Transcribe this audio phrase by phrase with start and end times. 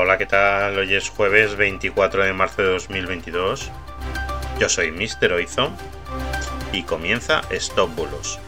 [0.00, 0.78] Hola, ¿qué tal?
[0.78, 3.68] Hoy es jueves 24 de marzo de 2022.
[4.60, 5.32] Yo soy Mr.
[5.32, 5.76] Oizom
[6.72, 8.38] y comienza Stop Bulos,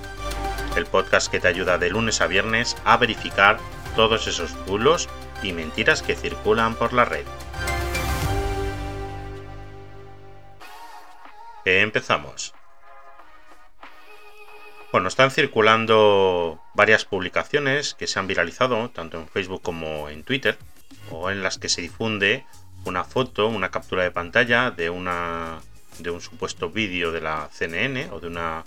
[0.76, 3.58] el podcast que te ayuda de lunes a viernes a verificar
[3.96, 5.08] todos esos bulos
[5.42, 7.24] y mentiras que circulan por la red.
[11.64, 12.54] Empezamos.
[14.92, 20.56] Bueno, están circulando varias publicaciones que se han viralizado, tanto en Facebook como en Twitter,
[21.10, 22.44] o en las que se difunde
[22.84, 25.58] una foto, una captura de pantalla de una
[25.98, 28.64] de un supuesto vídeo de la CNN o de una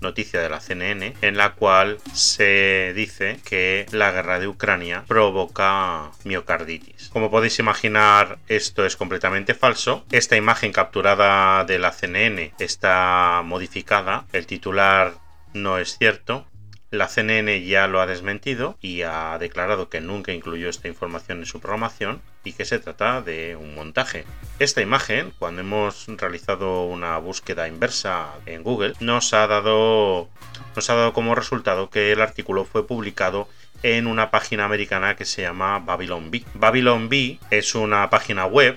[0.00, 6.10] noticia de la CNN en la cual se dice que la guerra de Ucrania provoca
[6.24, 7.10] miocarditis.
[7.10, 10.04] Como podéis imaginar, esto es completamente falso.
[10.10, 14.24] Esta imagen capturada de la CNN está modificada.
[14.32, 15.14] El titular
[15.52, 16.46] no es cierto.
[16.92, 21.46] La CNN ya lo ha desmentido y ha declarado que nunca incluyó esta información en
[21.46, 24.26] su programación y que se trata de un montaje.
[24.58, 30.28] Esta imagen, cuando hemos realizado una búsqueda inversa en Google, nos ha dado,
[30.76, 33.48] ha dado como resultado que el artículo fue publicado
[33.82, 36.44] en una página americana que se llama Babylon Bee.
[36.52, 38.76] Babylon Bee es una página web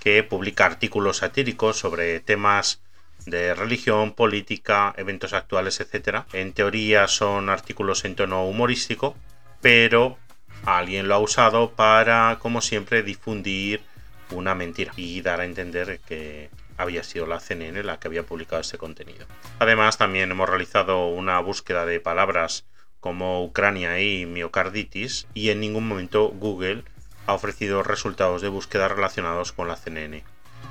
[0.00, 2.82] que publica artículos satíricos sobre temas
[3.30, 6.24] de religión, política, eventos actuales, etc.
[6.32, 9.16] En teoría son artículos en tono humorístico,
[9.60, 10.18] pero
[10.64, 13.82] alguien lo ha usado para, como siempre, difundir
[14.30, 18.60] una mentira y dar a entender que había sido la CNN la que había publicado
[18.60, 19.26] este contenido.
[19.58, 22.64] Además, también hemos realizado una búsqueda de palabras
[23.00, 26.84] como Ucrania y miocarditis y en ningún momento Google
[27.26, 30.24] ha ofrecido resultados de búsqueda relacionados con la CNN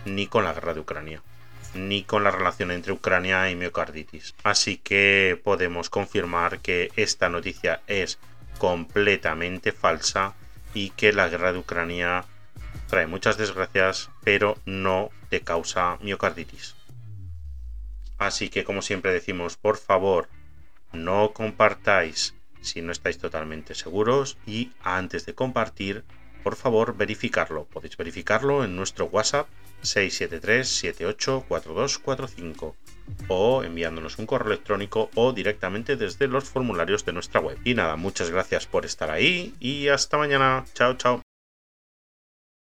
[0.06, 1.22] ni con la guerra de Ucrania
[1.78, 4.36] ni con la relación entre Ucrania y miocarditis.
[4.44, 8.20] Así que podemos confirmar que esta noticia es
[8.58, 10.34] completamente falsa
[10.74, 12.26] y que la guerra de Ucrania
[12.88, 16.76] trae muchas desgracias, pero no te causa miocarditis.
[18.18, 20.28] Así que como siempre decimos, por favor,
[20.92, 26.04] no compartáis si no estáis totalmente seguros y antes de compartir,
[26.44, 27.66] por favor, verificarlo.
[27.66, 29.48] Podéis verificarlo en nuestro WhatsApp
[29.96, 32.76] 673-784245
[33.30, 37.58] o enviándonos un correo electrónico o directamente desde los formularios de nuestra web.
[37.64, 40.66] Y nada, muchas gracias por estar ahí y hasta mañana.
[40.74, 41.22] Chao, chao.